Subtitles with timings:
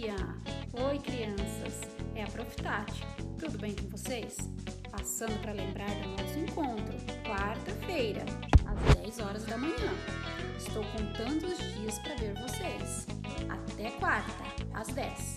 [0.00, 0.14] Dia!
[0.74, 1.80] Oi, crianças!
[2.14, 3.04] É a Prof Tati.
[3.36, 4.36] Tudo bem com vocês?
[4.92, 8.24] Passando para lembrar do nosso encontro, quarta-feira,
[8.64, 9.92] às 10 horas da manhã.
[10.56, 13.08] Estou contando os dias para ver vocês.
[13.48, 15.27] Até quarta, às 10.